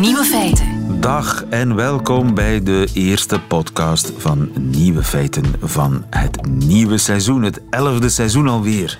[0.00, 1.00] Nieuwe feiten.
[1.00, 7.60] Dag en welkom bij de eerste podcast van Nieuwe Feiten van het nieuwe seizoen, het
[7.70, 8.98] elfde seizoen alweer.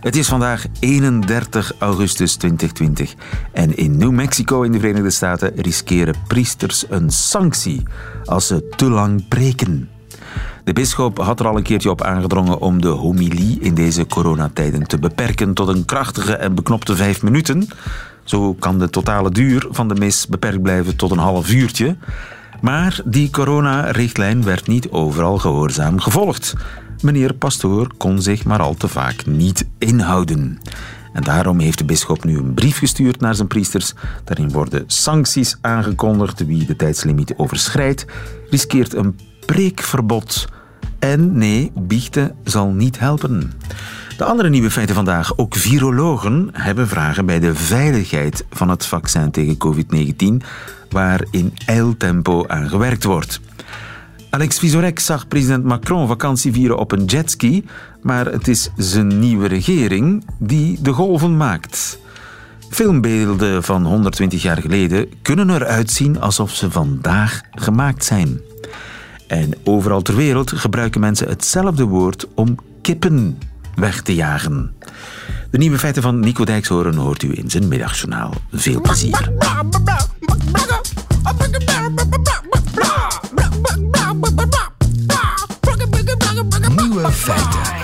[0.00, 3.14] Het is vandaag 31 augustus 2020
[3.52, 7.82] en in New Mexico in de Verenigde Staten riskeren priesters een sanctie
[8.24, 9.88] als ze te lang preken.
[10.64, 14.86] De bisschop had er al een keertje op aangedrongen om de homilie in deze coronatijden
[14.86, 17.68] te beperken tot een krachtige en beknopte vijf minuten.
[18.24, 21.96] Zo kan de totale duur van de mis beperkt blijven tot een half uurtje.
[22.60, 26.54] Maar die coronarichtlijn werd niet overal gehoorzaam gevolgd.
[27.02, 30.60] Meneer Pastoor kon zich maar al te vaak niet inhouden.
[31.12, 33.92] En daarom heeft de bisschop nu een brief gestuurd naar zijn priesters.
[34.24, 36.46] Daarin worden sancties aangekondigd.
[36.46, 38.06] Wie de tijdslimiet overschrijdt,
[38.50, 40.48] riskeert een preekverbod.
[40.98, 43.52] En nee, biechten zal niet helpen.
[44.16, 45.38] De andere nieuwe feiten vandaag.
[45.38, 50.46] Ook virologen hebben vragen bij de veiligheid van het vaccin tegen COVID-19,
[50.90, 53.40] waar in eiltempo aan gewerkt wordt.
[54.30, 57.64] Alex Vizorek zag president Macron vakantie vieren op een jetski,
[58.02, 61.98] maar het is zijn nieuwe regering die de golven maakt.
[62.70, 68.40] Filmbeelden van 120 jaar geleden kunnen eruit zien alsof ze vandaag gemaakt zijn.
[69.28, 73.38] En overal ter wereld gebruiken mensen hetzelfde woord om kippen
[73.76, 74.74] weg te jagen.
[75.50, 78.34] De nieuwe feiten van Nico Dijkshoorn hoort u in zijn middagjournaal.
[78.52, 79.32] Veel plezier.
[86.76, 87.74] Nieuwe feiten.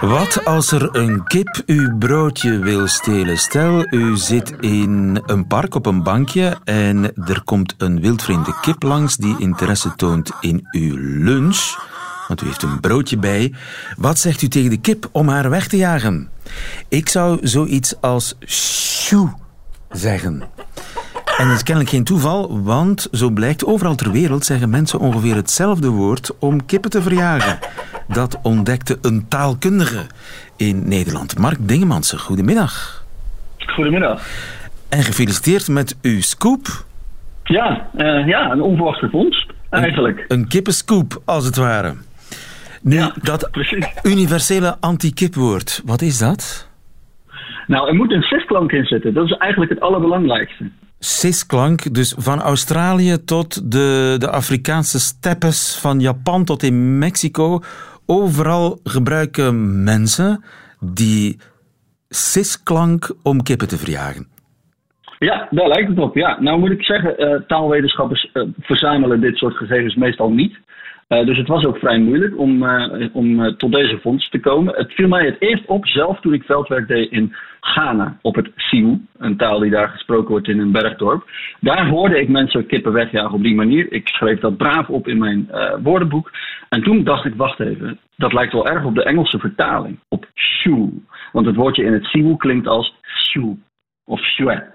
[0.00, 3.38] Wat als er een kip uw broodje wil stelen?
[3.38, 8.82] Stel, u zit in een park op een bankje en er komt een wildvreemde kip
[8.82, 11.92] langs die interesse toont in uw lunch.
[12.28, 13.52] Want u heeft een broodje bij.
[13.96, 16.28] Wat zegt u tegen de kip om haar weg te jagen?
[16.88, 19.38] Ik zou zoiets als shoo
[19.90, 20.42] zeggen.
[21.38, 25.34] En dat is kennelijk geen toeval, want zo blijkt overal ter wereld zeggen mensen ongeveer
[25.34, 27.58] hetzelfde woord om kippen te verjagen.
[28.08, 30.06] Dat ontdekte een taalkundige
[30.56, 31.38] in Nederland.
[31.38, 33.04] Mark Dingemansen, goedemiddag.
[33.58, 34.26] Goedemiddag.
[34.88, 36.84] En gefeliciteerd met uw scoop.
[37.44, 40.18] Ja, uh, ja een onverwachte vondst eigenlijk.
[40.18, 41.94] Een, een kippenscoop, als het ware.
[42.84, 43.86] Nu, Ja, dat precies.
[44.02, 46.68] universele anti-kipwoord, wat is dat?
[47.66, 49.14] Nou, er moet een cis-klank in zitten.
[49.14, 50.70] Dat is eigenlijk het allerbelangrijkste.
[50.98, 57.60] Cis-klank, dus van Australië tot de, de Afrikaanse steppes, van Japan tot in Mexico.
[58.06, 60.44] Overal gebruiken mensen
[60.80, 61.38] die
[62.08, 64.26] cis-klank om kippen te verjagen.
[65.18, 66.14] Ja, daar lijkt het op.
[66.14, 70.58] Ja, nou moet ik zeggen, eh, taalwetenschappers eh, verzamelen dit soort gegevens meestal niet.
[71.14, 74.40] Eh, dus het was ook vrij moeilijk om, eh, om eh, tot deze vondst te
[74.40, 74.74] komen.
[74.74, 78.50] Het viel mij het eerst op zelf toen ik veldwerk deed in Ghana op het
[78.56, 81.30] Sioux, een taal die daar gesproken wordt in een bergdorp.
[81.60, 83.92] Daar hoorde ik mensen kippen wegjagen op die manier.
[83.92, 85.48] Ik schreef dat braaf op in mijn
[85.82, 86.30] woordenboek.
[86.68, 90.26] En toen dacht ik, wacht even, dat lijkt wel erg op de Engelse vertaling, op
[90.34, 90.90] shoe.
[91.32, 93.56] Want het woordje in het Sioux klinkt als shoe
[94.04, 94.73] of chouet.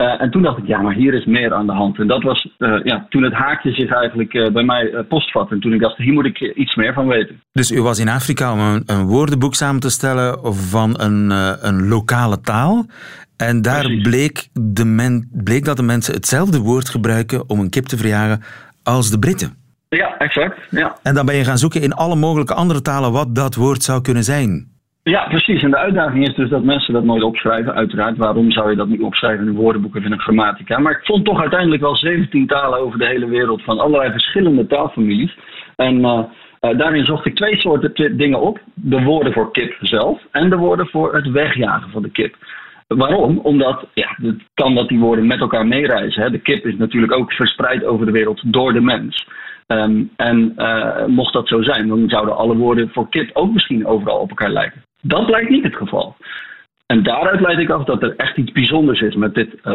[0.00, 1.98] Eh, en toen dacht ik, ja, maar hier is meer aan de hand.
[1.98, 5.54] En dat was eh, ja, toen het haakje zich eigenlijk eh, bij mij postvatte.
[5.54, 7.42] En toen ik dacht, hier moet ik iets meer van weten.
[7.52, 11.30] Dus u was in Afrika om een, een woordenboek samen te stellen van een,
[11.66, 12.86] een lokale taal.
[13.36, 14.02] En daar Precies.
[14.02, 18.42] bleek, de men, bleek dat de mensen hetzelfde woord gebruiken om een kip te verjagen
[18.82, 19.56] als de Britten.
[19.88, 20.58] Ja, exact.
[20.70, 20.96] Ja.
[21.02, 24.00] En dan ben je gaan zoeken in alle mogelijke andere talen wat dat woord zou
[24.00, 24.69] kunnen zijn.
[25.02, 25.62] Ja, precies.
[25.62, 27.74] En de uitdaging is dus dat mensen dat nooit opschrijven.
[27.74, 30.78] Uiteraard, waarom zou je dat niet opschrijven in een woordenboek of in een grammatica?
[30.78, 34.66] Maar ik vond toch uiteindelijk wel 17 talen over de hele wereld van allerlei verschillende
[34.66, 35.36] taalfamilies.
[35.76, 36.24] En eh,
[36.60, 38.60] eh, daarin zocht ik twee soorten dingen op.
[38.74, 42.36] De woorden voor kip zelf en de woorden voor het wegjagen van de kip.
[42.86, 43.38] Waarom?
[43.38, 46.22] Omdat ja, het kan dat die woorden met elkaar meereizen.
[46.22, 46.30] Hè.
[46.30, 49.26] De kip is natuurlijk ook verspreid over de wereld door de mens.
[49.66, 53.86] Ehm, en eh, mocht dat zo zijn, dan zouden alle woorden voor kip ook misschien
[53.86, 54.82] overal op elkaar lijken.
[55.00, 56.16] Dat blijkt niet het geval.
[56.86, 59.72] En daaruit leid ik af dat er echt iets bijzonders is met dit eh,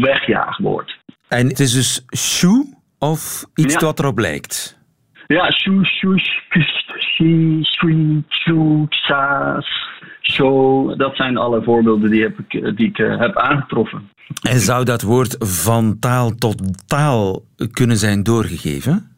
[0.00, 0.98] wegjaagwoord.
[1.28, 2.66] En het is dus shoe
[2.98, 3.80] of iets Ja.
[3.80, 4.78] wat erop lijkt.
[5.26, 9.66] Ja, shoe, shoes, kust, she, sweet, shoe, saas,
[10.22, 10.98] show.
[10.98, 14.08] Dat zijn alle voorbeelden die, heb ik, die ik eh, heb aangetroffen.
[14.42, 17.42] En zou dat woord van taal tot taal
[17.72, 19.13] kunnen zijn doorgegeven?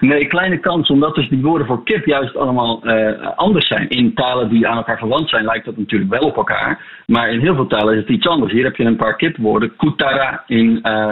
[0.00, 3.88] Nee, kleine kans, omdat dus die woorden voor kip juist allemaal uh, anders zijn.
[3.88, 7.02] In talen die aan elkaar verwant zijn, lijkt dat natuurlijk wel op elkaar.
[7.06, 8.52] Maar in heel veel talen is het iets anders.
[8.52, 9.76] Hier heb je een paar kipwoorden.
[9.76, 11.10] Kutara in uh,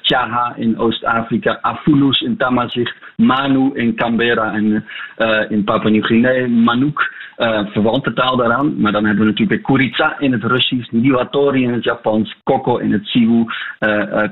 [0.00, 1.58] Tjaha in Oost-Afrika.
[1.60, 2.96] Afulus in Tamazicht.
[3.16, 4.84] Manu in Canberra en
[5.48, 6.48] in Papua Nieuw-Guinea.
[6.48, 7.12] Manuk
[7.72, 8.80] verwante taal daaraan.
[8.80, 12.92] Maar dan hebben we natuurlijk Kuritsa in het Russisch, Niwatori in het Japans, Koko in
[12.92, 13.44] het Siwu,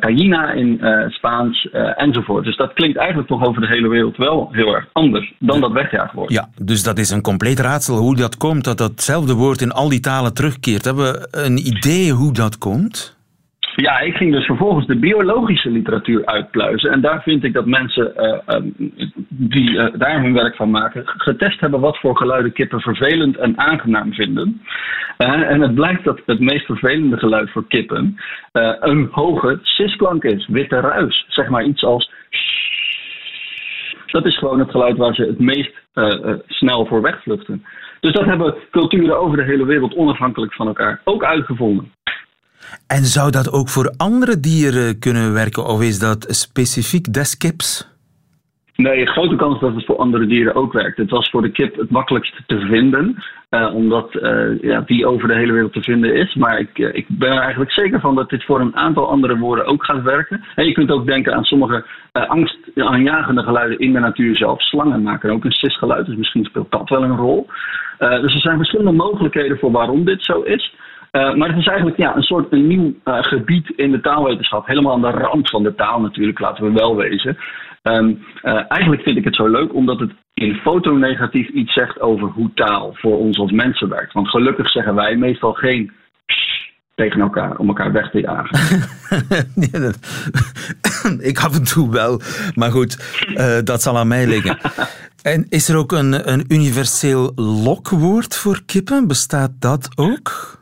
[0.00, 2.44] Kajina in Spaans enzovoort.
[2.44, 5.72] Dus dat klinkt eigenlijk toch over de hele wereld wel heel erg anders dan dat
[5.72, 6.32] wegjaagwoord.
[6.32, 9.88] Ja, dus dat is een compleet raadsel hoe dat komt, dat datzelfde woord in al
[9.88, 10.84] die talen terugkeert.
[10.84, 13.20] Hebben we een idee hoe dat komt?
[13.76, 16.90] Ja, ik ging dus vervolgens de biologische literatuur uitpluizen.
[16.90, 18.56] En daar vind ik dat mensen uh,
[19.28, 23.58] die uh, daar hun werk van maken, getest hebben wat voor geluiden kippen vervelend en
[23.58, 24.62] aangenaam vinden.
[25.16, 28.16] en het blijkt dat het meest vervelende geluid voor kippen
[28.80, 31.24] een hoge sisklank is, witte ruis.
[31.28, 32.10] Zeg maar iets als.
[34.12, 35.72] Dat is gewoon het geluid waar ze het meest
[36.46, 37.64] snel voor wegvluchten.
[38.00, 41.92] Dus dat hebben culturen over de hele wereld onafhankelijk van elkaar ook uitgevonden.
[42.86, 47.90] En zou dat ook voor andere dieren kunnen werken of is dat specifiek des kips?
[48.82, 50.96] Nee, grote kans dat het voor andere dieren ook werkt.
[50.96, 55.28] Het was voor de kip het makkelijkst te vinden, uh, omdat uh, ja, die over
[55.28, 56.34] de hele wereld te vinden is.
[56.34, 59.38] Maar ik, uh, ik ben er eigenlijk zeker van dat dit voor een aantal andere
[59.38, 60.44] woorden ook gaat werken.
[60.54, 64.62] En je kunt ook denken aan sommige angstaanjagende geluiden in de natuur zelf.
[64.62, 67.46] Slangen maken ook een sisgeluid, dus misschien speelt dat wel een rol.
[67.98, 70.74] dus er zijn verschillende mogelijkheden voor waarom dit zo is.
[71.12, 74.66] Maar het is eigenlijk ja, een soort een nieuw gebied in de taalwetenschap.
[74.66, 77.38] Helemaal aan de rand van de taal natuurlijk, laten we wel wezen.
[77.82, 82.28] Um, uh, eigenlijk vind ik het zo leuk omdat het in fotonegatief iets zegt over
[82.28, 84.12] hoe taal voor ons als mensen werkt.
[84.12, 85.92] Want gelukkig zeggen wij meestal geen
[86.94, 88.58] tegen elkaar om elkaar weg te jagen.
[91.30, 92.20] ik af en toe wel,
[92.54, 92.96] maar goed,
[93.64, 94.58] dat zal aan mij liggen.
[95.22, 99.06] En is er ook een, een universeel lokwoord voor kippen?
[99.06, 100.60] Bestaat dat ook?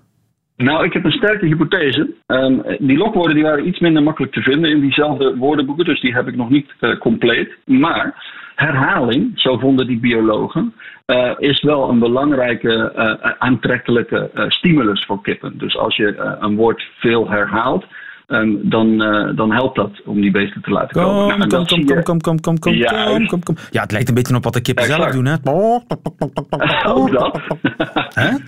[0.63, 2.15] Nou, ik heb een sterke hypothese.
[2.27, 6.15] Um, die lokwoorden die waren iets minder makkelijk te vinden in diezelfde woordenboeken, dus die
[6.15, 7.57] heb ik nog niet uh, compleet.
[7.65, 8.25] Maar
[8.55, 10.75] herhaling, zo vonden die biologen,
[11.07, 15.59] uh, is wel een belangrijke uh, aantrekkelijke stimulus voor kippen.
[15.59, 17.85] Dus als je een woord veel herhaalt,
[18.33, 21.29] Um, dan, uh, dan helpt dat om die beesten te laten komen.
[21.29, 23.57] Kom, nou, kom, kom, kom, kom, kom, kom, ja, kom, kom, kom.
[23.71, 25.35] Ja, het lijkt een beetje op wat de kippen zelf doen, hè?
[26.87, 27.41] Ook dat.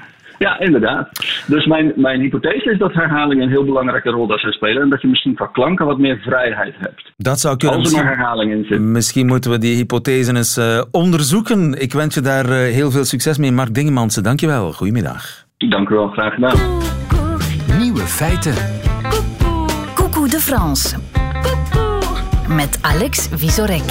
[0.43, 1.09] Ja, inderdaad.
[1.47, 4.83] Dus mijn, mijn hypothese is dat herhaling een heel belangrijke rol daar zou spelen.
[4.83, 7.13] En dat je misschien qua klanken wat meer vrijheid hebt.
[7.17, 7.79] Dat zou kunnen.
[7.79, 8.81] Als er maar herhaling in zit.
[8.81, 11.81] Misschien moeten we die hypothese eens uh, onderzoeken.
[11.83, 13.53] Ik wens je daar uh, heel veel succes mee.
[13.53, 14.73] Mark Dingemansen, dankjewel.
[14.73, 15.45] Goedemiddag.
[15.59, 16.59] Dank u wel, graag gedaan.
[17.79, 18.55] Nieuwe feiten.
[19.95, 20.97] Coucou de France.
[22.49, 23.91] Met Alex Visorek.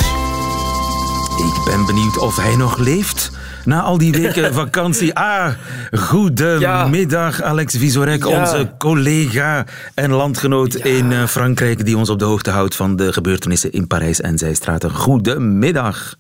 [1.38, 3.41] Ik ben benieuwd of hij nog leeft.
[3.66, 5.14] Na al die weken vakantie.
[5.16, 5.54] Ah,
[5.92, 7.44] goedemiddag ja.
[7.44, 8.40] Alex Visorek, ja.
[8.40, 10.84] onze collega en landgenoot ja.
[10.84, 14.38] in eh, Frankrijk, die ons op de hoogte houdt van de gebeurtenissen in Parijs en
[14.38, 14.92] zijstraten.
[14.92, 16.16] Goedemiddag.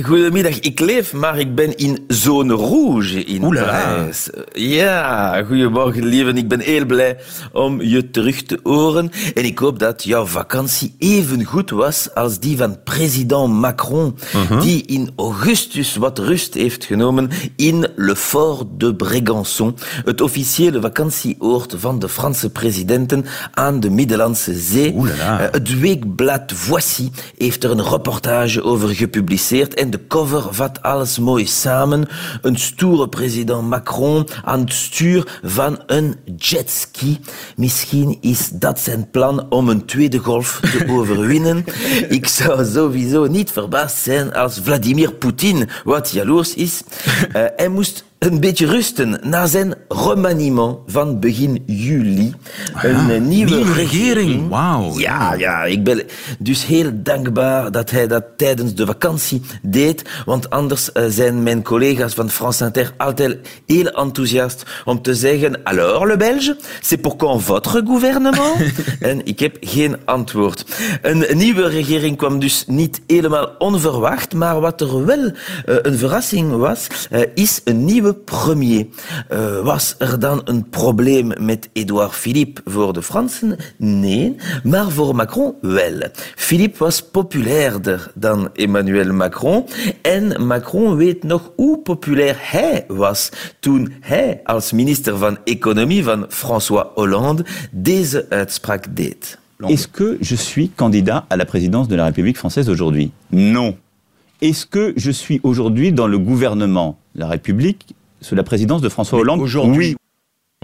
[0.00, 4.28] Goedemiddag, ik leef, maar ik ben in zone rouge in Parijs.
[4.52, 6.32] Ja, goedemorgen lieve.
[6.32, 7.18] Ik ben heel blij
[7.52, 9.10] om je terug te horen.
[9.34, 14.48] En ik hoop dat jouw vakantie even goed was als die van president Macron, uh
[14.48, 14.60] -huh.
[14.60, 19.74] die in augustus wat rust heeft genomen in Le Fort de Brégançon,
[20.04, 23.24] het officiële vakantieoord van de Franse presidenten
[23.54, 24.94] aan de Middellandse Zee.
[24.94, 31.18] Uh, het weekblad Voici heeft er een reportage over gepubliceerd en de cover vat alles
[31.18, 32.08] mooi samen.
[32.42, 37.20] Een stoere president Macron aan het stuur van een jetski.
[37.56, 41.64] Misschien is dat zijn plan om een tweede golf te overwinnen.
[42.08, 46.82] Ik zou sowieso niet verbaasd zijn als Vladimir Poetin wat jaloers is.
[47.36, 52.34] Uh, hij moest een beetje rusten na zijn remaniement van begin juli.
[52.74, 54.48] Ah, een ja, nieuwe, nieuwe regering.
[54.48, 54.98] Wauw.
[54.98, 56.02] Ja, ja, ik ben
[56.38, 60.02] dus heel dankbaar dat hij dat tijdens de vakantie deed.
[60.24, 65.60] Want anders uh, zijn mijn collega's van France Inter altijd heel enthousiast om te zeggen:
[65.62, 68.56] Alors, le Belge, c'est pour quand votre gouvernement?
[69.00, 70.64] en ik heb geen antwoord.
[71.02, 75.32] Een nieuwe regering kwam dus niet helemaal onverwacht, maar wat er wel uh,
[75.64, 76.86] een verrassing was,
[77.34, 78.86] is een nieuwe premier.
[79.32, 82.60] Uh, was er dan een probleem met Edouard Philippe?
[82.64, 83.56] Voor de Fransen?
[83.76, 86.00] Nee, maar voor Macron wel.
[86.36, 89.64] Philippe was populairder dan Emmanuel Macron
[90.02, 96.26] en Macron weet nog hoe populair hij was toen hij als minister van Economie van
[96.28, 99.38] François Hollande deze uitspraak deed.
[99.58, 103.12] Est-ce que je suis candidat à la présidence de la République française aujourd'hui?
[103.28, 103.76] Non.
[104.42, 106.98] est-ce que je suis aujourd'hui dans le gouvernement?
[107.14, 109.88] De la République sous la présidence de François Hollande Aujourd'hui.
[109.88, 109.96] Oui.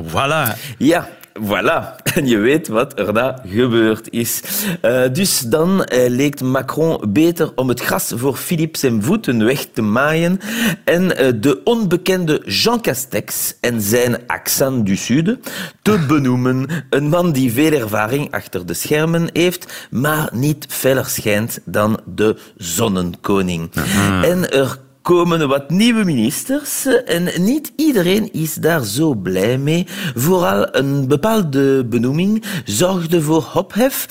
[0.01, 0.55] Voilà.
[0.79, 1.09] Ja,
[1.41, 1.97] voilà.
[2.15, 4.43] En je weet wat er daar gebeurd is.
[4.85, 9.67] Uh, dus dan uh, leek Macron beter om het gras voor Philippe zijn voeten weg
[9.73, 10.41] te maaien
[10.85, 15.37] en uh, de onbekende Jean Castex en zijn accent du Sud
[15.83, 16.67] te benoemen.
[16.91, 22.37] Een man die veel ervaring achter de schermen heeft, maar niet feller schijnt dan de
[22.57, 23.71] zonnenkoning.
[23.75, 24.25] Aha.
[24.25, 24.79] En er
[25.15, 29.87] komen wat nieuwe ministers en niet iedereen is daar zo blij mee.
[30.15, 34.07] Vooral een bepaalde benoeming zorgde voor ophef.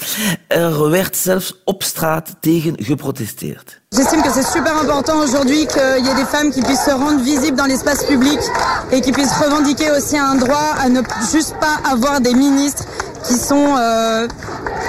[0.48, 3.80] Er werd zelfs op straat tegen geprotesteerd.
[3.90, 7.24] J'estime que c'est super important aujourd'hui qu'il y ait des femmes qui puissent se rendre
[7.24, 8.40] visibles dans l'espace public
[8.92, 11.02] et qui puissent revendiquer aussi un droit à ne
[11.32, 12.84] juste pas avoir des ministres
[13.28, 14.28] qui sont, euh,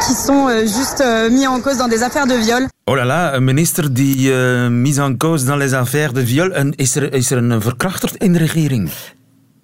[0.06, 2.68] qui sont euh, juste euh, mis en cause dans des affaires de viol.
[2.86, 6.52] Oh là là, een minister die uh, mise en cause dans les affaires de viol.
[6.52, 8.90] En is er, is er een verkrachter in de regering?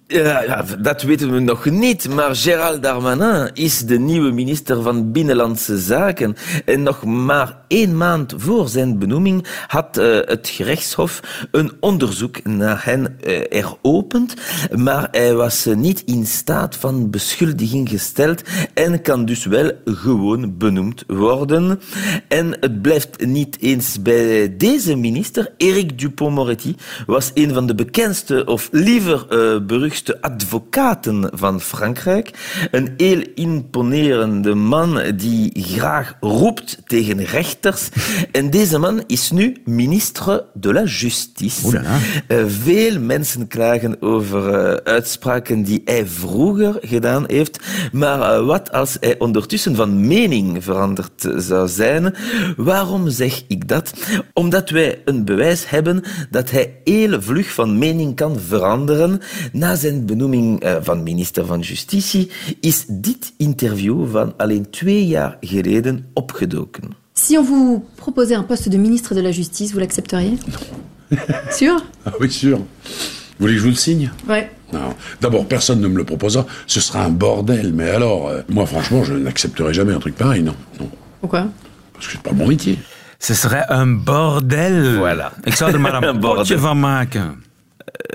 [0.07, 5.11] Ja, ja, dat weten we nog niet, maar Gérald Darmanin is de nieuwe minister van
[5.11, 6.35] Binnenlandse Zaken.
[6.65, 11.21] En nog maar één maand voor zijn benoeming had uh, het gerechtshof
[11.51, 14.33] een onderzoek naar hen uh, eropend,
[14.75, 18.41] maar hij was niet in staat van beschuldiging gesteld
[18.73, 21.79] en kan dus wel gewoon benoemd worden.
[22.27, 25.53] En het blijft niet eens bij deze minister.
[25.57, 29.25] Eric Dupont-Moretti was een van de bekendste, of liever
[29.95, 32.31] beruchtste advocaten van Frankrijk.
[32.71, 37.89] Een heel imponerende man die graag roept tegen rechters.
[38.31, 41.81] En deze man is nu ministre de la Justice.
[42.27, 47.59] Uh, veel mensen klagen over uh, uitspraken die hij vroeger gedaan heeft.
[47.91, 52.15] Maar uh, wat als hij ondertussen van mening veranderd zou zijn?
[52.57, 53.93] Waarom zeg ik dat?
[54.33, 59.21] Omdat wij een bewijs hebben dat hij heel vlug van mening kan veranderen
[59.51, 65.37] na zijn benoeming uh, van minister van Justitie is dit interview van alleen twee jaar
[65.41, 66.83] geleden opgedoken.
[67.13, 70.37] Si on vous proposait un poste de ministre de la Justice, vous l'accepteriez?
[70.47, 71.17] Non.
[71.59, 71.85] Sûr?
[72.03, 72.57] Ah oui, sûr.
[72.57, 72.65] Vous
[73.37, 74.09] voulez que je vous le signe?
[74.27, 74.49] Ouais.
[74.71, 74.93] Non.
[75.19, 76.45] D'abord, personne ne me le proposera.
[76.65, 77.71] Ce sera un bordel.
[77.73, 80.41] Mais alors, euh, moi, franchement, je n'accepterai jamais un truc pareil.
[80.41, 80.55] Non.
[80.79, 80.89] non.
[81.21, 81.47] Pourquoi?
[81.93, 82.77] Parce que c'est pas mon métier.
[83.19, 84.97] Ce serait un bordel.
[84.97, 85.31] Voilà.
[85.43, 86.59] Ik zou er maar een, bordel.
[86.59, 87.44] van maken.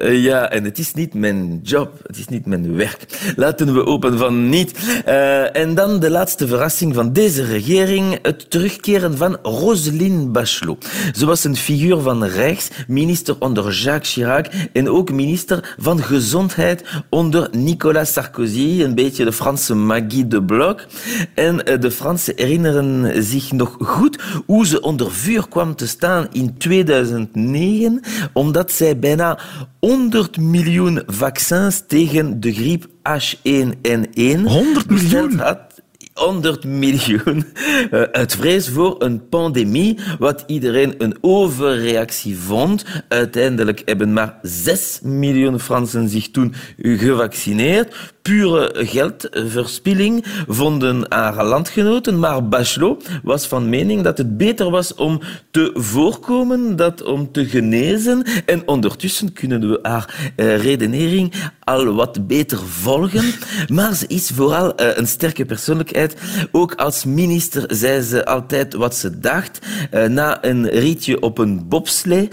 [0.03, 3.33] Uh, ja, en het is niet mijn job, het is niet mijn werk.
[3.37, 4.79] Laten we open van niet.
[5.07, 10.87] Uh, en dan de laatste verrassing van deze regering, het terugkeren van Roselyne Bachelot.
[11.15, 16.85] Ze was een figuur van rechts, minister onder Jacques Chirac en ook minister van Gezondheid
[17.09, 20.87] onder Nicolas Sarkozy, een beetje de Franse Maggie de Bloc.
[21.35, 26.29] En uh, de Fransen herinneren zich nog goed hoe ze onder vuur kwam te staan
[26.33, 28.01] in 2009,
[28.33, 29.39] omdat zij bijna
[29.79, 35.39] 100 miljoen vaccins tegen de griep H1N1 100 miljoen?
[35.39, 35.71] had.
[36.15, 37.45] 100 miljoen
[37.91, 42.85] uh, uit vrees voor een pandemie, wat iedereen een overreactie vond.
[43.09, 48.15] Uiteindelijk hebben maar 6 miljoen Fransen zich toen gevaccineerd.
[48.23, 55.21] Pure geldverspilling vonden haar landgenoten, maar Bachelot was van mening dat het beter was om
[55.51, 58.25] te voorkomen dan om te genezen.
[58.47, 63.33] En ondertussen kunnen we haar uh, redenering al wat beter volgen.
[63.69, 66.17] Maar ze is vooral uh, een sterke persoonlijkheid.
[66.53, 69.59] Ook als minister zei ze altijd wat ze dacht.
[69.95, 72.29] Uh, na een ritje op een bobslee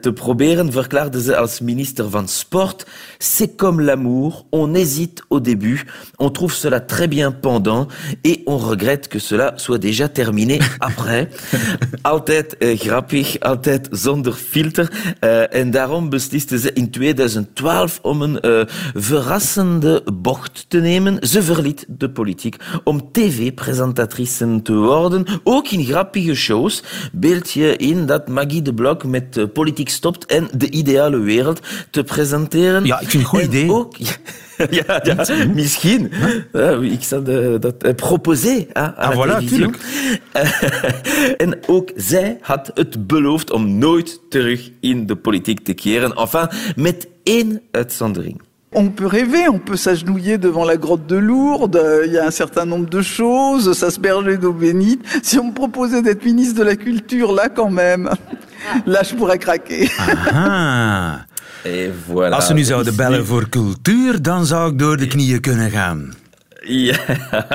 [0.00, 2.86] te proberen, verklaarde ze als minister van Sport:
[3.24, 5.86] C'est comme l'amour, on hésite au début,
[6.18, 7.86] on trouve cela très bien pendant
[8.24, 11.30] et on regrette que cela soit déjà terminé après.
[12.02, 14.90] altijd uh, grappig, altijd zonder filter.
[15.20, 18.62] Uh, en daarom besliste ze in 2012 om een uh,
[18.94, 21.28] verrassende bocht te nemen.
[21.28, 25.24] Ze verliet de politiek om tv-presentatrice te worden.
[25.44, 26.82] Ook in grappige shows.
[27.12, 31.60] Beeld je in dat Maggie de Blok met uh, politiek stopt en de ideale wereld
[31.90, 32.84] te presenteren?
[32.84, 33.70] Ja, ik goed en idee.
[33.70, 33.96] Ook,
[34.70, 36.10] ja, ja, misschien.
[36.52, 39.70] Ja, ik de, dat proposé à, à ah, la voilà, televisie.
[41.44, 46.16] en ook zij had het beloofd om nooit terug in de politiek te keren.
[46.16, 48.40] Enfin, met één uitzondering.
[48.74, 52.30] On peut rêver, on peut s'agenouiller devant la grotte de Lourdes, il y a un
[52.30, 55.04] certain nombre de choses, s'asperger d'eau bénite.
[55.22, 58.08] Si on me proposait d'être ministre de la Culture, là quand même,
[58.86, 59.90] là je pourrais craquer.
[59.98, 61.26] Aha.
[61.62, 62.34] Et voilà.
[62.34, 66.14] Als ze nu zouden bellen voor cultuur, dan zou ik door de knieën kunnen gaan.
[66.64, 66.96] Ja,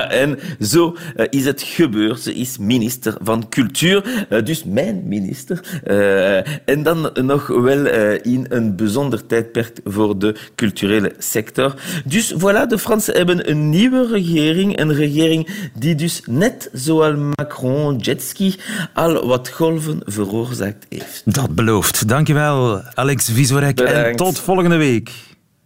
[0.08, 2.20] en zo uh, is het gebeurd.
[2.20, 5.80] Ze is minister van Cultuur, uh, dus mijn minister.
[5.86, 7.86] Uh, en dan nog wel
[8.22, 11.74] in een bijzonder tijdperk voor de culturele sector.
[12.04, 14.80] Dus voilà, de Fransen hebben een nieuwe regering.
[14.80, 15.48] Een regering
[15.78, 18.54] die dus net zoals Macron, jetski,
[18.94, 21.22] al wat golven veroorzaakt heeft.
[21.24, 22.08] Dat belooft.
[22.08, 23.80] Dankjewel, Alex Visorek.
[23.80, 25.10] En tot volgende week.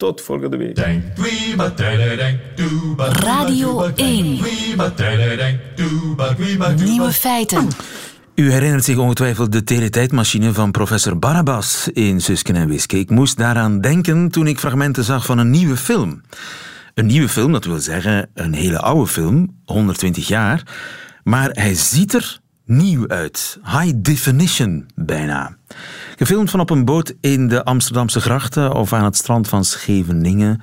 [0.03, 0.79] Tot volgende week.
[2.97, 4.41] Radio 1.
[6.85, 7.69] Nieuwe feiten.
[8.35, 12.99] U herinnert zich ongetwijfeld de teletijdmachine van professor Barabbas in Susken en Wiske.
[12.99, 16.21] Ik moest daaraan denken toen ik fragmenten zag van een nieuwe film.
[16.95, 20.63] Een nieuwe film, dat wil zeggen een hele oude film, 120 jaar.
[21.25, 22.41] Maar hij ziet er
[22.77, 23.59] nieuw uit.
[23.65, 25.57] High definition bijna.
[26.17, 30.61] Gefilmd van op een boot in de Amsterdamse grachten of aan het strand van Scheveningen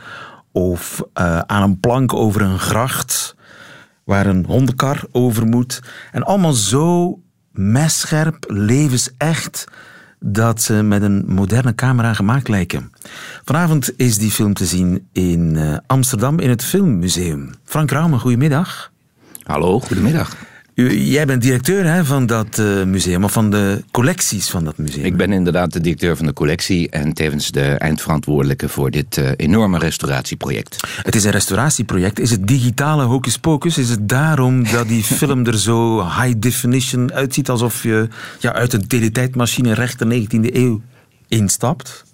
[0.51, 3.35] of uh, aan een plank over een gracht
[4.03, 5.81] waar een hondenkar over moet.
[6.11, 7.19] En allemaal zo
[7.51, 9.67] messcherp, levensecht
[10.19, 12.91] dat ze met een moderne camera gemaakt lijken.
[13.43, 17.53] Vanavond is die film te zien in uh, Amsterdam in het Filmmuseum.
[17.63, 18.91] Frank Raume, goedemiddag.
[19.43, 20.48] Hallo, goedemiddag.
[20.87, 25.05] Jij bent directeur hè, van dat uh, museum, of van de collecties van dat museum.
[25.05, 29.29] Ik ben inderdaad de directeur van de collectie en tevens de eindverantwoordelijke voor dit uh,
[29.35, 30.87] enorme restauratieproject.
[31.03, 32.19] Het is een restauratieproject.
[32.19, 33.77] Is het digitale hocus pocus?
[33.77, 38.07] Is het daarom dat die film er zo high definition uitziet, alsof je
[38.39, 40.81] ja, uit een teletijdmachine recht de 19e eeuw
[41.27, 42.07] instapt?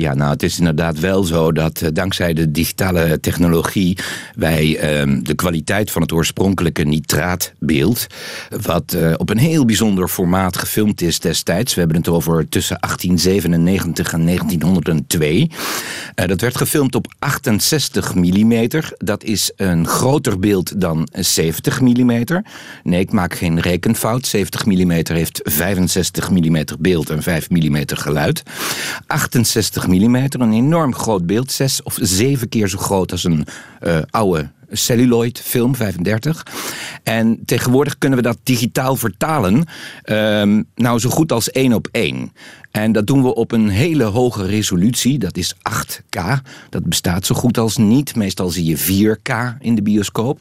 [0.00, 3.98] Ja, nou, het is inderdaad wel zo dat uh, dankzij de digitale technologie
[4.34, 8.06] wij uh, de kwaliteit van het oorspronkelijke nitraatbeeld,
[8.62, 12.76] wat uh, op een heel bijzonder formaat gefilmd is destijds, we hebben het over tussen
[12.80, 15.50] 1897 en 1902,
[16.20, 18.68] uh, dat werd gefilmd op 68 mm.
[18.98, 22.42] Dat is een groter beeld dan 70 mm.
[22.82, 24.26] Nee, ik maak geen rekenfout.
[24.26, 28.42] 70 mm heeft 65 mm beeld en 5 mm geluid.
[29.06, 31.52] 68 mm, een enorm groot beeld.
[31.52, 33.46] Zes of zeven keer zo groot als een
[33.82, 36.46] uh, oude celluloid film, 35.
[37.02, 39.64] En tegenwoordig kunnen we dat digitaal vertalen.
[40.04, 42.32] Um, nou, zo goed als één op één.
[42.70, 45.18] En dat doen we op een hele hoge resolutie.
[45.18, 46.20] Dat is 8K.
[46.68, 48.16] Dat bestaat zo goed als niet.
[48.16, 50.40] Meestal zie je 4K in de bioscoop.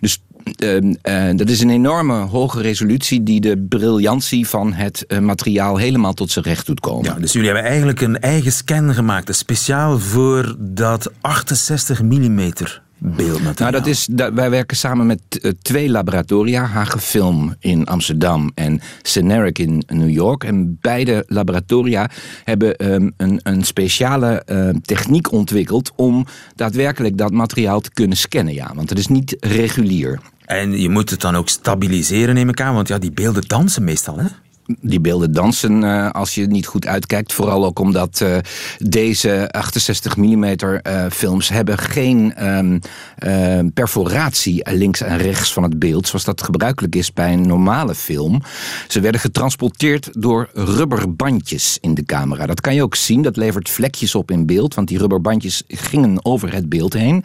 [0.00, 0.22] Dus
[0.64, 5.76] uh, uh, dat is een enorme hoge resolutie die de briljantie van het uh, materiaal
[5.76, 7.04] helemaal tot zijn recht doet komen.
[7.04, 12.52] Ja, dus jullie hebben eigenlijk een eigen scan gemaakt, speciaal voor dat 68 mm
[13.00, 13.70] beeldmateriaal.
[13.70, 18.80] Nou, dat is, dat, wij werken samen met uh, twee laboratoria, Hagefilm in Amsterdam en
[19.02, 20.44] Ceneric in New York.
[20.44, 22.10] En beide laboratoria
[22.44, 28.54] hebben um, een, een speciale uh, techniek ontwikkeld om daadwerkelijk dat materiaal te kunnen scannen.
[28.54, 30.20] Ja, want het is niet regulier.
[30.44, 33.84] En je moet het dan ook stabiliseren, neem ik aan, want ja, die beelden dansen
[33.84, 34.26] meestal, hè?
[34.80, 37.32] Die beelden dansen uh, als je niet goed uitkijkt.
[37.32, 38.36] Vooral ook omdat uh,
[38.78, 40.50] deze 68 mm uh,
[41.10, 42.80] films hebben geen um,
[43.72, 46.08] perforatie links en rechts van het beeld.
[46.08, 48.42] Zoals dat gebruikelijk is bij een normale film.
[48.88, 52.46] Ze werden getransporteerd door rubberbandjes in de camera.
[52.46, 53.22] Dat kan je ook zien.
[53.22, 54.74] Dat levert vlekjes op in beeld.
[54.74, 57.24] Want die rubberbandjes gingen over het beeld heen.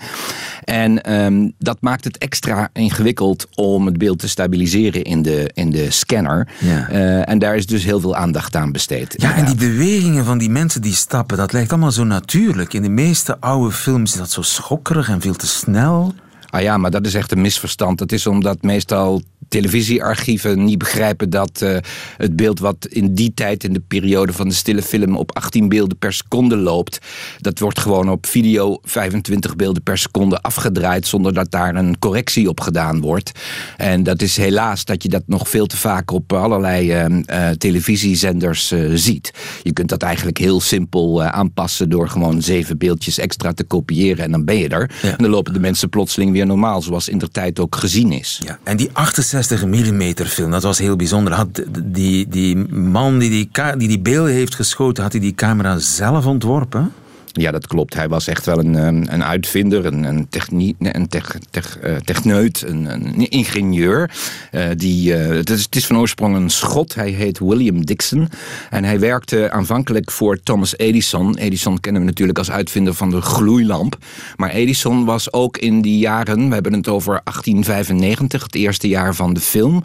[0.64, 5.72] En um, dat maakt het extra ingewikkeld om het beeld te stabiliseren in de, in
[5.72, 6.48] de scanner.
[6.60, 7.26] Ja.
[7.36, 9.14] En daar is dus heel veel aandacht aan besteed.
[9.18, 12.74] Ja, en die bewegingen van die mensen die stappen, dat lijkt allemaal zo natuurlijk.
[12.74, 16.14] In de meeste oude films is dat zo schokkerig en veel te snel.
[16.56, 17.98] Ah ja, maar dat is echt een misverstand.
[17.98, 21.78] Dat is omdat meestal televisiearchieven niet begrijpen dat uh,
[22.18, 25.70] het beeld wat in die tijd, in de periode van de stille film, op 18
[25.70, 27.00] beelden per seconde loopt,
[27.40, 32.50] dat wordt gewoon op video 25 beelden per seconde afgedraaid zonder dat daar een correctie
[32.50, 33.32] op gedaan wordt.
[33.78, 37.50] En dat is helaas dat je dat nog veel te vaak op allerlei uh, uh,
[37.50, 39.34] televisiezenders ziet.
[39.64, 44.32] Je kunt dat eigenlijk heel simpel aanpassen door gewoon zeven beeldjes extra te kopiëren en
[44.32, 44.92] dan ben je er.
[45.02, 45.10] Ja.
[45.10, 48.42] En dan lopen de mensen plotseling weer normaal, zoals in de tijd ook gezien is.
[48.46, 51.34] Ja, en die 68 mm film, dat was heel bijzonder.
[51.34, 55.80] Had die, die man die die, die die beelden heeft geschoten, had hij die camera
[55.80, 56.94] zelf ontworpen?
[57.38, 57.94] Ja, dat klopt.
[57.94, 58.76] Hij was echt wel een,
[59.14, 64.12] een uitvinder, een, een, technie, een tech, tech, uh, techneut, een, een ingenieur.
[64.52, 66.96] Uh, die, uh, het, is, van oorsprong een schot.
[66.96, 68.30] Hij heet William Dixon.
[68.70, 71.36] En hij werkte aanvankelijk voor Thomas Edison.
[71.38, 73.98] Edison kennen we natuurlijk als uitvinder van de gloeilamp.
[74.36, 79.16] Maar Edison was ook in die jaren, we hebben het over 1895, het eerste jaar
[79.16, 79.84] van de film,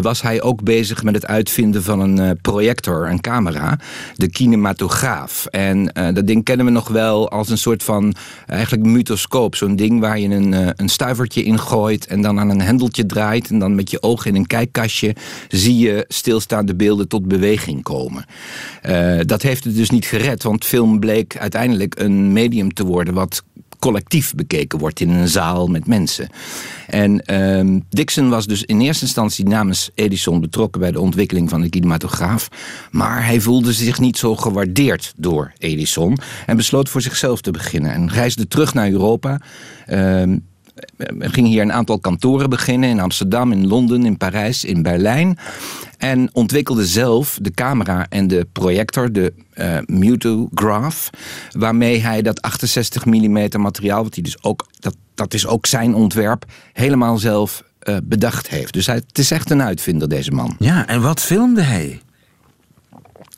[0.00, 3.78] was hij ook bezig met het uitvinden van een projector, een camera,
[4.14, 5.46] de kinematograaf.
[5.46, 5.84] En
[6.14, 8.14] dat ding kennen kennen nog wel als een soort van
[8.46, 9.54] eigenlijk mythoscoop.
[9.54, 13.06] Zo'n ding waar je een, eh, een stuivertje in gooit en dan aan een hendeltje
[13.06, 13.50] draait.
[13.50, 15.14] En dan met je ogen in een kijkkastje
[15.48, 18.24] zie je stilstaande beelden tot beweging komen.
[18.82, 23.14] Eh, dat heeft het dus niet gered, want film bleek uiteindelijk een medium te worden
[23.14, 23.42] wat
[23.86, 26.28] collectief bekeken wordt in een zaal met mensen.
[26.86, 31.60] En ehm, Dixon was dus in eerste instantie namens Edison betrokken bij de ontwikkeling van
[31.60, 32.48] de kinematograaf.
[32.90, 37.92] Maar hij voelde zich niet zo gewaardeerd door Edison en besloot voor zichzelf te beginnen.
[37.92, 39.40] En reisde terug naar Europa.
[39.86, 40.38] Ehm,
[41.18, 45.38] ging hier een aantal kantoren beginnen in Amsterdam, in Londen, in Parijs, in Berlijn.
[45.98, 51.10] En ontwikkelde zelf de camera en de projector, de uh, Mutograph,
[51.50, 55.94] waarmee hij dat 68 mm materiaal, wat hij dus ook, dat, dat is ook zijn
[55.94, 58.72] ontwerp, helemaal zelf uh, bedacht heeft.
[58.72, 60.56] Dus hij, het is echt een uitvinder, deze man.
[60.58, 62.00] Ja, en wat filmde hij?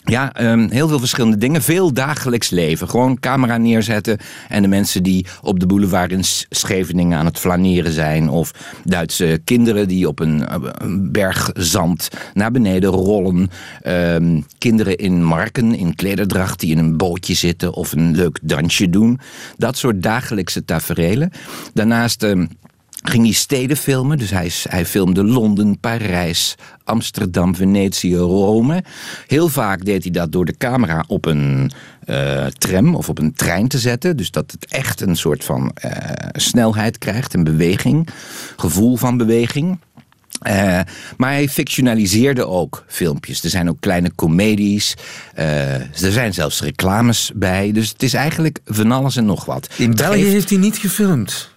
[0.09, 1.63] Ja, um, heel veel verschillende dingen.
[1.63, 2.89] Veel dagelijks leven.
[2.89, 4.19] Gewoon camera neerzetten.
[4.49, 8.29] En de mensen die op de boulevard in Scheveningen aan het flaneren zijn.
[8.29, 8.51] Of
[8.85, 10.45] Duitse kinderen die op een,
[10.85, 13.51] een berg zand naar beneden rollen.
[13.87, 17.75] Um, kinderen in marken, in klederdracht, die in een bootje zitten.
[17.75, 19.21] Of een leuk dansje doen.
[19.57, 21.31] Dat soort dagelijkse taferelen.
[21.75, 22.23] Daarnaast...
[22.23, 22.49] Um,
[23.09, 24.19] ging hij steden filmen.
[24.19, 28.85] Dus hij, hij filmde Londen, Parijs, Amsterdam, Venetië, Rome.
[29.27, 31.71] Heel vaak deed hij dat door de camera op een
[32.07, 34.17] uh, tram of op een trein te zetten.
[34.17, 35.93] Dus dat het echt een soort van uh,
[36.33, 38.09] snelheid krijgt, een beweging,
[38.57, 39.79] gevoel van beweging.
[40.47, 40.81] Uh,
[41.17, 43.45] maar hij fictionaliseerde ook filmpjes.
[43.45, 44.95] Er zijn ook kleine comedies.
[45.39, 47.73] Uh, er zijn zelfs reclames bij.
[47.73, 49.69] Dus het is eigenlijk van alles en nog wat.
[49.77, 50.33] In België heeft...
[50.33, 51.51] heeft hij niet gefilmd.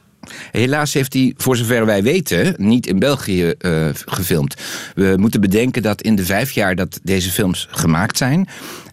[0.52, 4.56] Helaas heeft hij, voor zover wij weten, niet in België uh, gefilmd.
[4.96, 8.48] We moeten bedenken dat in de vijf jaar dat deze films gemaakt zijn,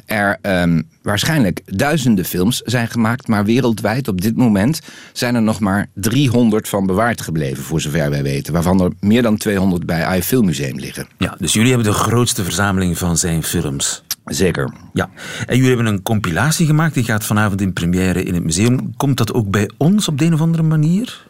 [0.09, 4.81] er um, waarschijnlijk duizenden films zijn gemaakt, maar wereldwijd op dit moment
[5.13, 8.53] zijn er nog maar 300 van bewaard gebleven, voor zover wij weten.
[8.53, 11.07] Waarvan er meer dan 200 bij iFilm Museum liggen.
[11.19, 14.03] Ja, dus jullie hebben de grootste verzameling van zijn films.
[14.25, 14.73] Zeker.
[14.93, 15.11] Ja.
[15.47, 18.97] En jullie hebben een compilatie gemaakt, die gaat vanavond in première in het museum.
[18.97, 21.27] Komt dat ook bij ons op de een of andere manier?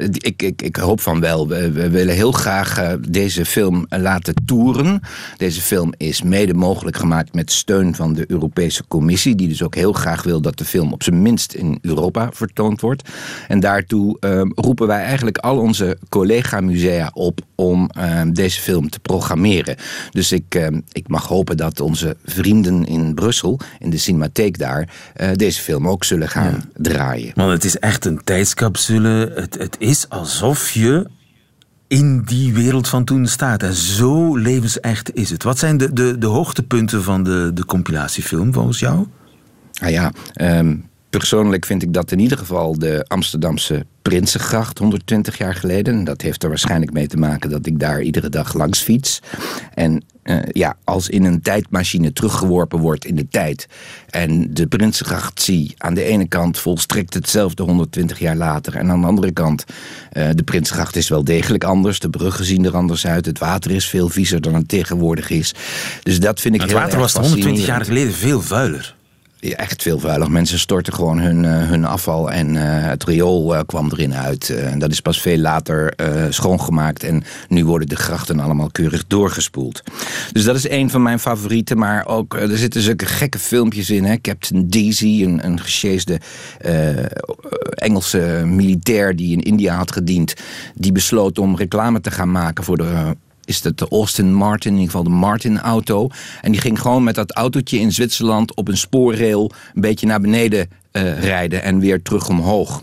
[0.00, 1.48] Ik, ik, ik hoop van wel.
[1.48, 5.00] We, we willen heel graag uh, deze film laten toeren.
[5.36, 9.34] Deze film is mede mogelijk gemaakt met steun van de Europese Commissie.
[9.34, 12.80] Die dus ook heel graag wil dat de film op zijn minst in Europa vertoond
[12.80, 13.08] wordt.
[13.48, 19.00] En daartoe uh, roepen wij eigenlijk al onze collega-musea op om uh, deze film te
[19.00, 19.76] programmeren.
[20.10, 24.88] Dus ik, ik mag hopen dat onze vrienden in Brussel, in de cinematheek daar,
[25.34, 26.82] deze film ook zullen gaan ja.
[26.82, 27.32] draaien.
[27.34, 29.32] Want het is echt een tijdscapsule.
[29.34, 31.06] Het, het is alsof je
[31.88, 33.62] in die wereld van toen staat.
[33.62, 35.42] En zo levensecht is het.
[35.42, 39.06] Wat zijn de, de, de hoogtepunten van de, de compilatiefilm volgens jou?
[39.82, 45.54] Ah ja, um, persoonlijk vind ik dat in ieder geval de Amsterdamse Prinsengracht 120 jaar
[45.54, 45.94] geleden.
[45.94, 49.20] En dat heeft er waarschijnlijk mee te maken dat ik daar iedere dag langs fiets.
[49.74, 50.04] En
[50.52, 53.68] ja, als in een tijdmachine teruggeworpen wordt in de tijd.
[54.10, 58.76] En de Prinsengracht zie aan de ene kant volstrekt hetzelfde 120 jaar later.
[58.76, 59.64] En aan de andere kant,
[60.12, 61.98] uh, de Prinsengracht is wel degelijk anders.
[61.98, 63.26] De bruggen zien er anders uit.
[63.26, 65.54] Het water is veel viezer dan het tegenwoordig is.
[66.02, 68.98] Dus dat vind ik het heel water was 120 jaar geleden veel vuiler
[69.40, 70.28] echt veel vuilig.
[70.28, 74.50] Mensen storten gewoon hun, uh, hun afval en uh, het riool uh, kwam erin uit.
[74.50, 75.94] en dat is pas veel later
[76.28, 77.04] schoongemaakt.
[77.04, 79.82] En nu worden de grachten allemaal keurig doorgespoeld.
[80.32, 81.78] Dus dat is een van mijn favorieten.
[81.78, 84.04] Maar ook, er zitten zulke gekke filmpjes in.
[84.04, 84.20] Hè?
[84.20, 86.20] Captain Daisy, een, een gesjeesde
[87.70, 90.34] Engelse militair die in India had gediend.
[90.74, 93.16] Die besloot om reclame te gaan maken voor de
[93.50, 96.08] is dat de Austin Martin, in ieder geval de Martin-auto.
[96.40, 100.20] En die ging gewoon met dat autootje in Zwitserland op een spoorrail een beetje naar
[100.20, 102.82] beneden uh, rijden en weer terug omhoog.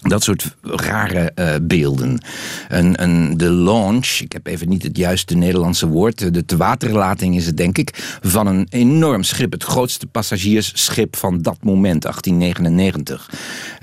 [0.00, 2.20] Dat soort rare uh, beelden.
[2.68, 6.34] Een, een, de launch, ik heb even niet het juiste Nederlandse woord.
[6.34, 8.18] De tewaterlating is het, denk ik.
[8.20, 9.52] Van een enorm schip.
[9.52, 13.30] Het grootste passagiersschip van dat moment, 1899.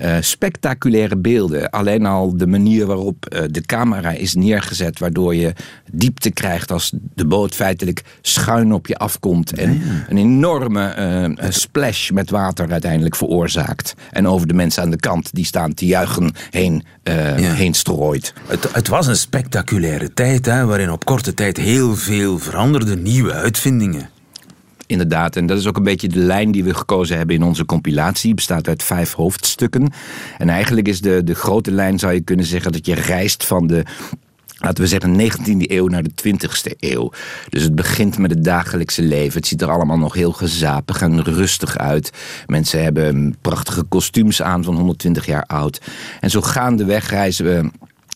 [0.00, 1.70] Uh, spectaculaire beelden.
[1.70, 4.98] Alleen al de manier waarop uh, de camera is neergezet.
[4.98, 5.52] Waardoor je
[5.92, 9.52] diepte krijgt als de boot feitelijk schuin op je afkomt.
[9.52, 10.04] En ja, ja.
[10.08, 13.94] een enorme splash met water uiteindelijk veroorzaakt.
[14.10, 16.06] En over de mensen aan de kant die staan te juichen
[16.50, 17.52] heen, uh, ja.
[17.52, 18.34] heen strooit.
[18.46, 23.32] Het, het, was een spectaculaire tijd, hè, waarin op korte tijd heel veel veranderde, nieuwe
[23.32, 24.10] uitvindingen.
[24.86, 27.64] Inderdaad, en dat is ook een beetje de lijn die we gekozen hebben in onze
[27.64, 28.26] compilatie.
[28.26, 29.92] Het bestaat uit vijf hoofdstukken.
[30.38, 33.66] En eigenlijk is de, de grote lijn, zou je kunnen zeggen, dat je reist van
[33.66, 33.84] de
[34.58, 37.12] laten we zeggen, 19e eeuw naar de 20e eeuw.
[37.48, 39.38] Dus het begint met het dagelijkse leven.
[39.38, 42.12] Het ziet er allemaal nog heel gezapig en rustig uit.
[42.46, 45.80] Mensen hebben prachtige kostuums aan van 120 jaar oud.
[46.20, 47.70] En zo gaandeweg reizen we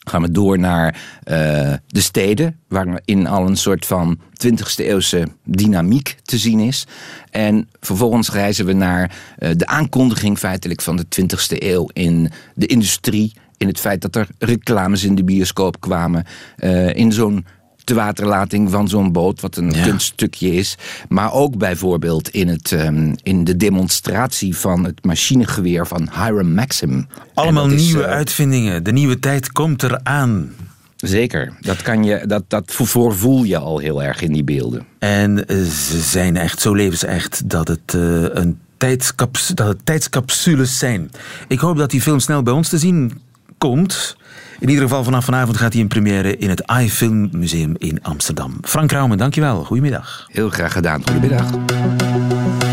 [0.05, 6.16] gaan we door naar uh, de steden, waarin al een soort van 20e eeuwse dynamiek
[6.22, 6.87] te zien is.
[7.31, 12.66] En vervolgens reizen we naar uh, de aankondiging feitelijk van de 20e eeuw in de
[12.66, 16.25] industrie, in het feit dat er reclames in de bioscoop kwamen,
[16.59, 17.46] uh, in zo'n
[17.85, 19.83] de waterlating van zo'n boot, wat een ja.
[19.83, 20.77] kunststukje is.
[21.09, 27.07] Maar ook bijvoorbeeld in, het, um, in de demonstratie van het machinegeweer van Hiram Maxim.
[27.35, 28.85] Allemaal nieuwe is, uh, uitvindingen.
[28.85, 30.51] De nieuwe tijd komt eraan.
[30.96, 34.87] Zeker, dat, kan je, dat, dat voel je al heel erg in die beelden.
[34.98, 40.79] En uh, ze zijn echt zo levensecht dat het uh, een tijdscaps, dat het tijdscapsules
[40.79, 41.11] zijn.
[41.48, 43.20] Ik hoop dat die film snel bij ons te zien
[43.62, 44.16] komt.
[44.59, 48.59] In ieder geval vanaf vanavond gaat hij in première in het iFilm Museum in Amsterdam.
[48.62, 49.64] Frank Raumen, dankjewel.
[49.64, 50.27] Goedemiddag.
[50.29, 51.03] Heel graag gedaan.
[51.05, 51.51] Goedemiddag.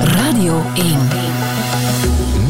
[0.03, 0.97] Radio 1.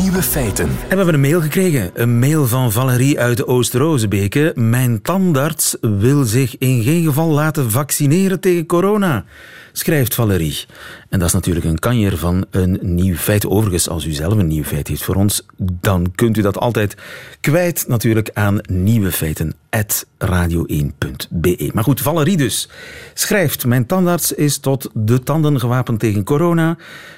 [0.02, 0.65] Nieuwe feiten.
[0.65, 1.91] En we hebben een mail gekregen.
[1.93, 4.52] Een mail van Valerie uit Oost-Rozebeke.
[4.56, 9.25] Mijn tandarts wil zich in geen geval laten vaccineren tegen corona
[9.71, 10.65] schrijft Valerie.
[11.10, 13.45] En dat is natuurlijk een kanjer van een nieuw feit.
[13.45, 16.95] Overigens, als u zelf een nieuw feit heeft voor ons, dan kunt u dat altijd
[17.39, 21.69] kwijt natuurlijk aan nieuwefeiten.radio1.be.
[21.73, 22.69] Maar goed, Valerie dus
[23.13, 23.65] schrijft...
[23.65, 26.77] Mijn tandarts is tot de tanden gewapend tegen corona...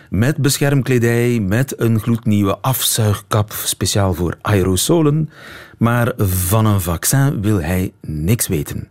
[0.10, 3.52] met beschermkledij, met een gloednieuwe afzuigkap...
[3.52, 5.30] speciaal voor aerosolen...
[5.82, 8.90] Maar van een vaccin wil hij niks weten.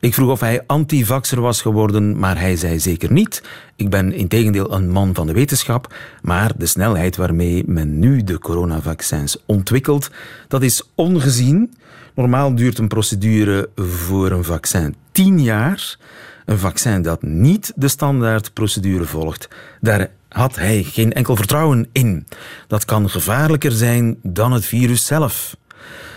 [0.00, 3.42] Ik vroeg of hij antivaxer was geworden, maar hij zei zeker niet.
[3.76, 8.38] Ik ben integendeel een man van de wetenschap, maar de snelheid waarmee men nu de
[8.38, 10.10] coronavaccins ontwikkelt,
[10.48, 11.74] dat is ongezien.
[12.14, 15.96] Normaal duurt een procedure voor een vaccin 10 jaar.
[16.44, 19.48] Een vaccin dat niet de standaardprocedure volgt,
[19.80, 22.26] daar had hij geen enkel vertrouwen in.
[22.66, 25.56] Dat kan gevaarlijker zijn dan het virus zelf.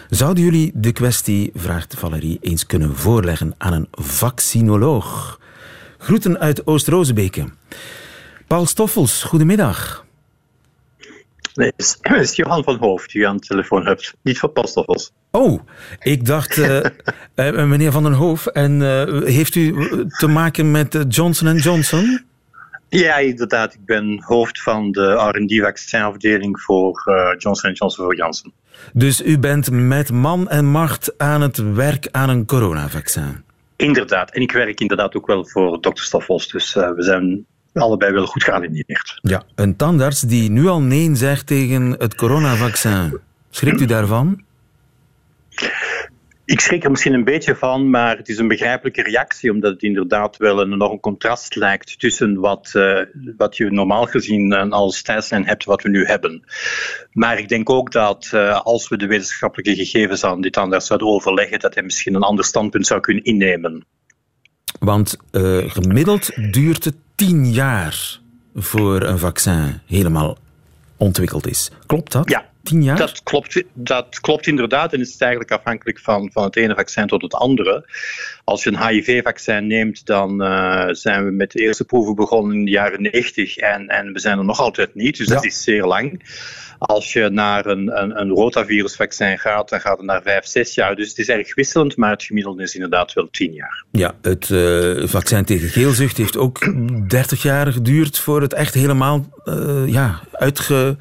[0.10, 5.40] Zouden jullie de kwestie, vraagt Valerie, eens kunnen voorleggen aan een vaccinoloog?
[5.98, 7.46] Groeten uit Oost-Rozebeke.
[8.48, 10.06] Paul Stoffels, goedemiddag.
[11.54, 15.12] Nee, het is Johan van Hoofd die aan de telefoon hebt, niet van Paul Stoffels.
[15.32, 15.62] Oh,
[16.00, 16.80] ik dacht, uh,
[17.36, 19.74] uh, meneer Van den Hoof, en uh, heeft u
[20.08, 22.26] te maken met Johnson Johnson?
[22.90, 23.74] Ja, inderdaad.
[23.74, 27.04] Ik ben hoofd van de R&D-vaccinafdeling voor
[27.38, 28.54] Johnson Johnson voor Janssen.
[28.94, 33.44] Dus u bent met man en macht aan het werk aan een coronavaccin?
[33.76, 34.32] Inderdaad.
[34.32, 36.48] En ik werk inderdaad ook wel voor dokter Staffos.
[36.48, 39.20] Dus uh, we zijn allebei wel goed gealigneerd.
[39.22, 43.20] Ja, een tandarts die nu al nee zegt tegen het coronavaccin.
[43.50, 44.44] Schrikt u daarvan?
[46.46, 49.82] Ik schrik er misschien een beetje van, maar het is een begrijpelijke reactie, omdat het
[49.84, 53.02] inderdaad wel een enorm contrast lijkt tussen wat, uh,
[53.38, 56.44] wat je normaal gezien als tijdslijn hebt, wat we nu hebben.
[57.12, 61.08] Maar ik denk ook dat uh, als we de wetenschappelijke gegevens aan dit anders zouden
[61.08, 63.86] overleggen, dat hij misschien een ander standpunt zou kunnen innemen.
[64.80, 65.18] Want
[65.68, 68.20] gemiddeld duurt het tien jaar
[68.56, 70.38] voor een vaccin helemaal
[70.98, 71.72] ontwikkeld is.
[71.86, 72.30] Klopt dat?
[72.30, 72.54] Ja.
[72.66, 72.98] Tien jaar?
[72.98, 74.94] Dat klopt, dat klopt inderdaad.
[74.94, 77.90] En het is eigenlijk afhankelijk van, van het ene vaccin tot het andere.
[78.44, 82.66] Als je een HIV-vaccin neemt, dan uh, zijn we met de eerste proeven begonnen in
[82.66, 85.18] de jaren 90 en, en we zijn er nog altijd niet.
[85.18, 85.34] Dus ja.
[85.34, 86.24] dat is zeer lang.
[86.78, 90.96] Als je naar een, een, een rotavirusvaccin gaat, dan gaat het naar vijf, zes jaar.
[90.96, 93.84] Dus het is erg wisselend, maar het gemiddelde is inderdaad wel tien jaar.
[93.92, 96.74] Ja, het uh, vaccin tegen geelzucht heeft ook
[97.10, 100.98] 30 jaar geduurd voor het echt helemaal uh, ja, uitge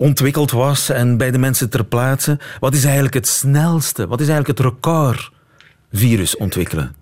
[0.00, 2.38] ontwikkeld was en bij de mensen ter plaatse.
[2.60, 5.30] Wat is eigenlijk het snelste, wat is eigenlijk het record
[5.92, 6.94] virus ontwikkelen?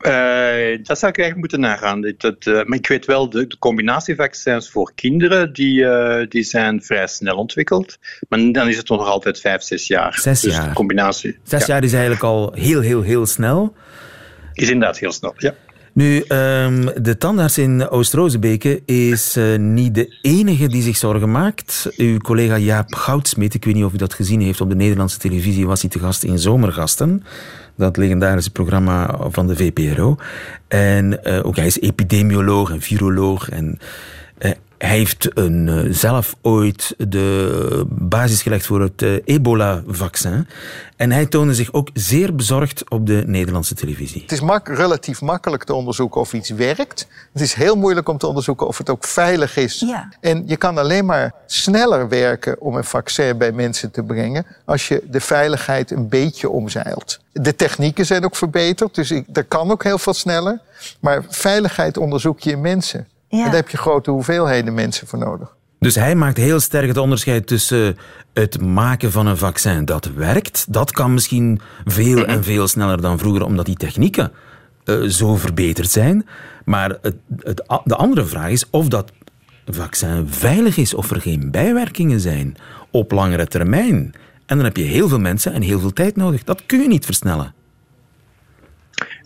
[0.00, 2.14] Uh, dat zou ik eigenlijk moeten nagaan.
[2.16, 6.82] Dat, uh, maar ik weet wel, de, de combinatievaccins voor kinderen, die, uh, die zijn
[6.82, 7.98] vrij snel ontwikkeld.
[8.28, 10.18] Maar dan is het nog altijd vijf, zes jaar.
[10.18, 10.72] Zes dus jaar.
[10.72, 11.38] combinatie.
[11.42, 11.74] Zes ja.
[11.74, 13.74] jaar is eigenlijk al heel, heel, heel snel.
[14.52, 15.54] Is inderdaad heel snel, ja.
[15.94, 21.88] Nu, um, de tandarts in Oost-Rozebeke is uh, niet de enige die zich zorgen maakt.
[21.96, 25.18] Uw collega Jaap Goudsmit, ik weet niet of u dat gezien heeft op de Nederlandse
[25.18, 27.22] televisie, was hij te gast in Zomergasten.
[27.76, 30.16] Dat legendarische programma van de VPRO.
[30.68, 33.48] En uh, ook hij is epidemioloog en viroloog.
[33.48, 33.78] En
[34.38, 34.50] uh,
[34.82, 40.48] Hij heeft een, eh, zelf ooit de basis gelegd voor het eh, ebola-vaccin.
[40.96, 44.22] En hij toonde zich ook zeer bezorgd op de Nederlandse televisie.
[44.22, 47.06] Het is mak relatief makkelijk te onderzoeken of iets werkt.
[47.32, 49.80] Het is heel moeilijk om te onderzoeken of het ook veilig is.
[49.80, 50.08] Ja.
[50.20, 54.88] En je kan alleen maar sneller werken om een vaccin bij mensen te brengen als
[54.88, 57.20] je de veiligheid een beetje omzeilt.
[57.32, 60.60] De technieken zijn ook verbeterd, dus ik, dat kan ook heel veel sneller.
[61.00, 63.06] Maar veiligheid onderzoek je in mensen.
[63.36, 63.38] Ja.
[63.38, 65.56] En daar heb je grote hoeveelheden mensen voor nodig.
[65.78, 67.96] Dus hij maakt heel sterk het onderscheid tussen
[68.32, 70.66] het maken van een vaccin dat werkt.
[70.68, 74.32] Dat kan misschien veel en veel sneller dan vroeger, omdat die technieken
[74.84, 76.26] eh, zo verbeterd zijn.
[76.64, 79.12] Maar het, het, de andere vraag is of dat
[79.66, 82.56] vaccin veilig is, of er geen bijwerkingen zijn
[82.90, 84.14] op langere termijn.
[84.46, 86.44] En dan heb je heel veel mensen en heel veel tijd nodig.
[86.44, 87.54] Dat kun je niet versnellen.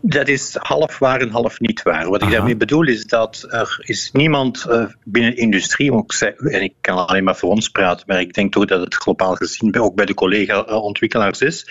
[0.03, 2.09] Dat is half waar en half niet waar.
[2.09, 6.05] Wat ik daarmee bedoel is dat er is niemand uh, binnen de industrie,
[6.37, 9.35] en ik kan alleen maar voor ons praten, maar ik denk toch dat het globaal
[9.35, 11.67] gezien ook bij de collega-ontwikkelaars is,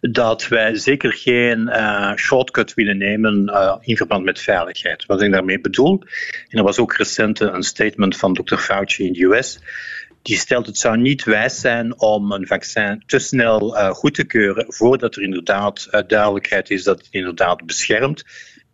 [0.00, 5.06] dat wij zeker geen uh, shortcut willen nemen uh, in verband met veiligheid.
[5.06, 6.02] Wat ik daarmee bedoel,
[6.48, 8.56] en er was ook recent een statement van Dr.
[8.56, 9.60] Fauci in de US,
[10.22, 14.24] die stelt het zou niet wijs zijn om een vaccin te snel uh, goed te
[14.24, 18.24] keuren voordat er inderdaad uh, duidelijkheid is dat het inderdaad beschermt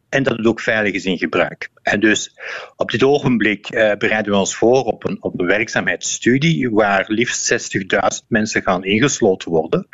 [0.09, 1.71] en dat het ook veilig is in gebruik.
[1.83, 2.35] En dus
[2.77, 7.77] op dit ogenblik uh, bereiden we ons voor op een, op een werkzaamheidsstudie waar liefst
[8.23, 9.89] 60.000 mensen gaan ingesloten worden.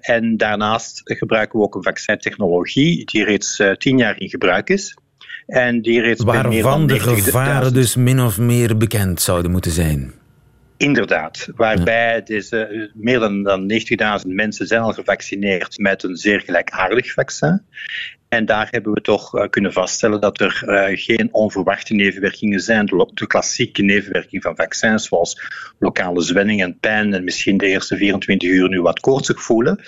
[0.00, 4.96] En daarnaast gebruiken we ook een vaccintechnologie die reeds uh, tien jaar in gebruik is.
[5.46, 10.12] En die reeds Waarvan de gevaren dus min of meer bekend zouden moeten zijn.
[10.76, 13.72] Inderdaad, waarbij deze, meer dan, dan
[14.24, 17.62] 90.000 mensen zijn al gevaccineerd met een zeer gelijkaardig vaccin.
[18.32, 22.86] En daar hebben we toch uh, kunnen vaststellen dat er uh, geen onverwachte nevenwerkingen zijn.
[22.86, 25.40] De, de, klassieke nevenwerking van vaccins, zoals
[25.78, 29.80] lokale zwelling en pijn en misschien de eerste 24 uur nu wat koortsig voelen.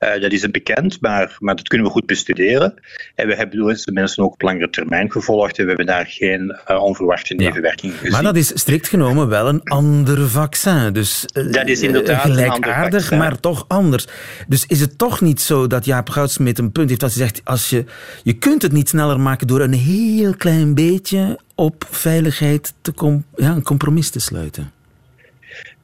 [0.00, 2.74] Uh, dat is een bekend, maar, maar dat kunnen we goed bestuderen.
[3.14, 6.56] En we hebben deze mensen ook op langere termijn gevolgd en we hebben daar geen
[6.66, 8.00] onverwachte nevenwerkingen ja.
[8.00, 8.12] gezien.
[8.12, 10.92] Maar dat is strikt genomen wel een ander vaccin.
[10.92, 14.06] Dus dat is inderdaad gelijkaardig, maar toch anders.
[14.48, 17.40] Dus is het toch niet zo dat Jaap Goudsmit een punt heeft als hij zegt,
[17.44, 17.86] als je
[18.22, 22.92] je kunt het niet sneller maken door een heel klein beetje op veiligheid te
[23.36, 24.72] ja, een compromis te sluiten.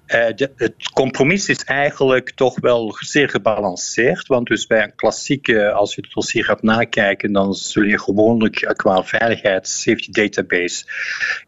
[0.06, 4.26] De, het compromis is eigenlijk toch wel zeer gebalanceerd.
[4.26, 8.72] Want dus bij een klassieke, als je het dossier gaat nakijken, dan zul je gewoonlijk
[8.76, 10.84] qua veiligheid, safety database,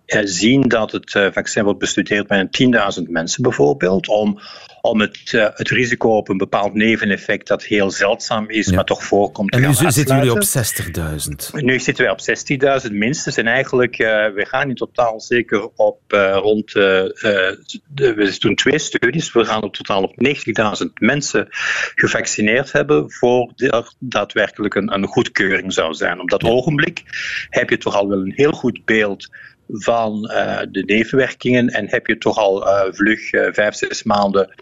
[0.06, 2.48] zien dat het uh, vaccin wordt bestudeerd bij
[2.98, 4.08] 10.000 mensen bijvoorbeeld.
[4.08, 4.40] Om,
[4.80, 8.74] om het, het risico op een bepaald neveneffect dat heel zeldzaam is, ja.
[8.74, 9.52] maar toch voorkomt.
[9.52, 10.42] En nu zitten jullie op
[11.52, 11.64] 60.000.
[11.64, 13.36] Nu zitten wij op 60.000 minstens.
[13.36, 16.00] En eigenlijk, we gaan in totaal zeker op
[16.32, 16.72] rond.
[16.72, 17.64] de,
[17.94, 19.32] we doen twee studies.
[19.32, 20.14] We gaan op totaal op
[20.84, 21.48] 90.000 mensen
[21.94, 26.20] gevaccineerd hebben voor er daadwerkelijk een, een goedkeuring zou zijn.
[26.20, 26.48] Op dat ja.
[26.48, 27.02] ogenblik
[27.50, 29.28] heb je toch al wel een heel goed beeld
[29.68, 34.54] van uh, de nevenwerkingen en heb je toch al uh, vlug uh, vijf, zes maanden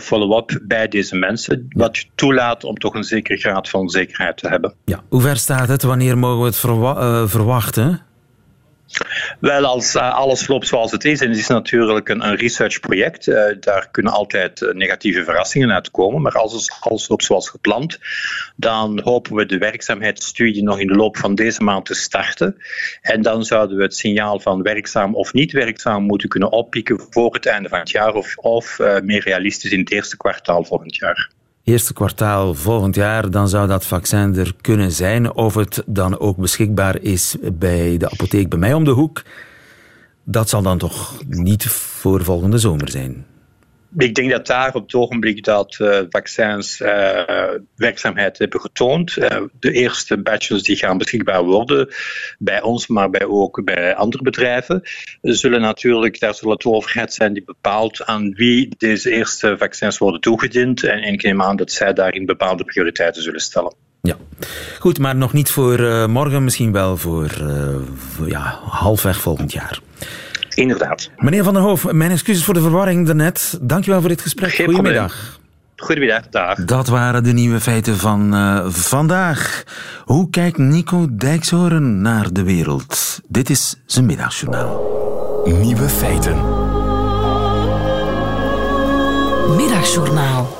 [0.00, 4.48] follow-up bij deze mensen, wat je toelaat om toch een zekere graad van zekerheid te
[4.48, 4.74] hebben.
[4.84, 5.02] Ja.
[5.08, 5.82] Hoe ver staat het?
[5.82, 8.05] Wanneer mogen we het verwa verwachten?
[9.40, 13.26] Wel, als uh, alles loopt zoals het is, en het is natuurlijk een, een researchproject,
[13.26, 17.98] uh, daar kunnen altijd uh, negatieve verrassingen uitkomen, maar als alles loopt zoals gepland,
[18.56, 22.56] dan hopen we de werkzaamheidsstudie nog in de loop van deze maand te starten.
[23.00, 27.34] En dan zouden we het signaal van werkzaam of niet werkzaam moeten kunnen oppikken voor
[27.34, 31.30] het einde van het jaar, of, of meer realistisch in het eerste kwartaal volgend jaar
[31.66, 35.34] eerste kwartaal volgend jaar, dan zou dat vaccin er kunnen zijn.
[35.34, 39.22] Of het dan ook beschikbaar is bij de apotheek bij mij om de hoek,
[40.24, 43.26] dat zal dan toch niet voor volgende zomer zijn.
[43.98, 46.88] Ik denk dat daar op het ogenblik dat uh, vaccins uh,
[47.76, 49.16] werkzaamheid hebben getoond.
[49.16, 49.26] Uh,
[49.60, 51.88] de eerste batches die gaan beschikbaar worden
[52.38, 54.82] bij ons, maar bij ook bij andere bedrijven.
[55.22, 60.20] Zullen natuurlijk, daar zal het overheid zijn die bepaalt aan wie deze eerste vaccins worden
[60.20, 60.84] toegediend.
[60.84, 63.74] En ik neem aan dat zij daarin bepaalde prioriteiten zullen stellen.
[64.02, 64.16] Ja,
[64.78, 67.30] goed, maar nog niet voor morgen, misschien wel voor,
[67.96, 69.80] voor ja, halfweg volgend jaar.
[70.56, 71.10] Inderdaad.
[71.16, 73.58] Meneer Van der Hoof, mijn excuses voor de verwarring daarnet.
[73.62, 74.50] Dankjewel voor dit gesprek.
[74.50, 75.40] Geen Goedemiddag.
[75.76, 76.64] Goedemiddag, dag.
[76.64, 79.64] Dat waren de nieuwe feiten van uh, vandaag.
[80.04, 83.20] Hoe kijkt Nico Dijkshoorn naar de wereld?
[83.28, 85.42] Dit is zijn middagjournaal.
[85.44, 86.36] Nieuwe feiten.
[89.56, 90.56] Middagjournaal.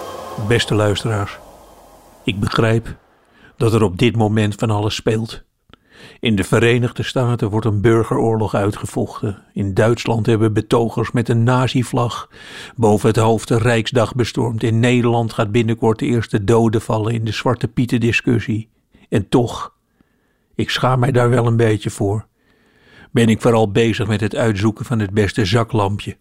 [0.49, 1.39] Beste luisteraars,
[2.25, 2.95] ik begrijp
[3.57, 5.46] dat er op dit moment van alles speelt.
[6.21, 9.43] In de Verenigde Staten wordt een burgeroorlog uitgevochten.
[9.53, 12.31] In Duitsland hebben betogers met een nazi-vlag
[12.77, 14.63] boven het hoofd de Rijksdag bestormd.
[14.63, 18.69] In Nederland gaat binnenkort de eerste doden vallen in de Zwarte Pieten-discussie.
[19.09, 19.75] En toch,
[20.55, 22.27] ik schaam mij daar wel een beetje voor,
[23.11, 26.17] ben ik vooral bezig met het uitzoeken van het beste zaklampje.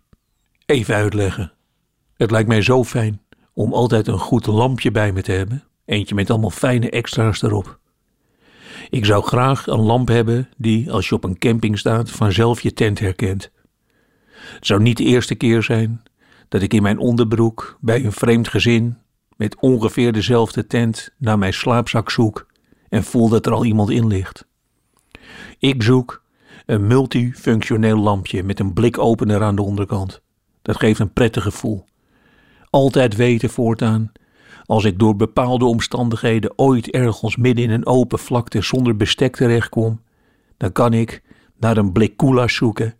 [0.65, 1.53] Even uitleggen.
[2.17, 3.21] Het lijkt mij zo fijn
[3.53, 5.63] om altijd een goed lampje bij me te hebben.
[5.85, 7.79] Eentje met allemaal fijne extra's erop.
[8.95, 12.73] Ik zou graag een lamp hebben die, als je op een camping staat, vanzelf je
[12.73, 13.51] tent herkent.
[14.31, 16.03] Het zou niet de eerste keer zijn
[16.49, 18.97] dat ik in mijn onderbroek bij een vreemd gezin
[19.37, 22.47] met ongeveer dezelfde tent naar mijn slaapzak zoek
[22.89, 24.47] en voel dat er al iemand in ligt.
[25.59, 26.23] Ik zoek
[26.65, 30.21] een multifunctioneel lampje met een blikopener aan de onderkant.
[30.61, 31.85] Dat geeft een prettig gevoel.
[32.69, 34.11] Altijd weten voortaan
[34.65, 40.01] als ik door bepaalde omstandigheden ooit ergens midden in een open vlakte zonder bestek terechtkom,
[40.57, 41.21] dan kan ik
[41.59, 42.95] naar een blik koelas zoeken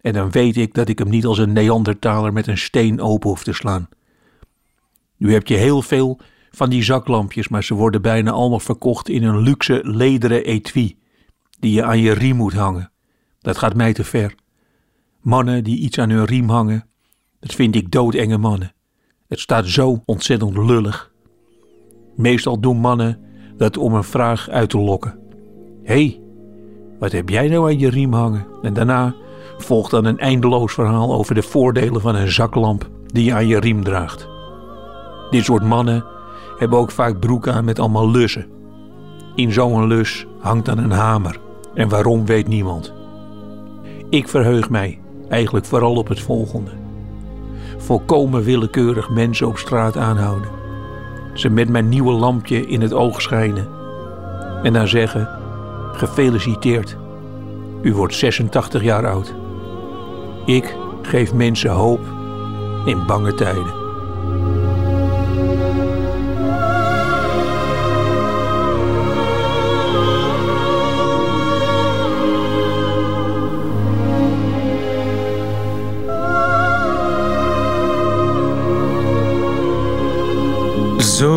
[0.00, 3.28] en dan weet ik dat ik hem niet als een Neandertaler met een steen open
[3.28, 3.88] hoef te slaan.
[5.16, 9.22] Nu heb je heel veel van die zaklampjes, maar ze worden bijna allemaal verkocht in
[9.22, 10.98] een luxe lederen etui
[11.58, 12.90] die je aan je riem moet hangen.
[13.40, 14.34] Dat gaat mij te ver.
[15.20, 16.88] Mannen die iets aan hun riem hangen,
[17.40, 18.74] dat vind ik doodenge mannen.
[19.28, 21.09] Het staat zo ontzettend lullig.
[22.20, 23.18] Meestal doen mannen
[23.56, 25.18] dat om een vraag uit te lokken.
[25.82, 26.20] Hé, hey,
[26.98, 28.46] wat heb jij nou aan je riem hangen?
[28.62, 29.14] En daarna
[29.58, 33.58] volgt dan een eindeloos verhaal over de voordelen van een zaklamp die je aan je
[33.58, 34.28] riem draagt.
[35.30, 36.04] Dit soort mannen
[36.58, 38.46] hebben ook vaak broeken aan met allemaal lussen.
[39.34, 41.40] In zo'n lus hangt dan een hamer.
[41.74, 42.92] En waarom weet niemand.
[44.08, 46.70] Ik verheug mij eigenlijk vooral op het volgende.
[47.76, 50.59] Volkomen willekeurig mensen op straat aanhouden
[51.34, 53.68] ze met mijn nieuwe lampje in het oog schijnen
[54.62, 55.28] en dan zeggen:
[55.92, 56.96] Gefeliciteerd,
[57.82, 59.34] u wordt 86 jaar oud.
[60.46, 62.00] Ik geef mensen hoop
[62.84, 63.79] in bange tijden.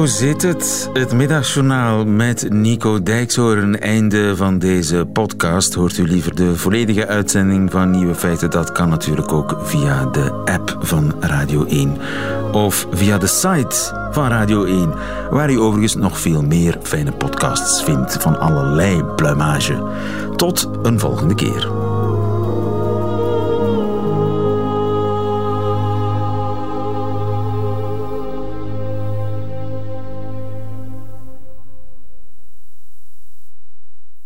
[0.04, 0.90] Zo zit het.
[0.94, 3.80] Het middagjournaal met Nico Dijkshoorn.
[3.80, 5.74] Einde van deze podcast.
[5.74, 8.50] Hoort u liever de volledige uitzending van Nieuwe Feiten?
[8.50, 11.98] Dat kan natuurlijk ook via de app van Radio 1.
[12.52, 14.94] Of via de site van Radio 1.
[15.30, 19.84] Waar u overigens nog veel meer fijne podcasts vindt van allerlei pluimage.
[20.36, 21.73] Tot een volgende keer.